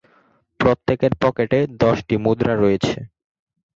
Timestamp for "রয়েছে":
2.55-2.97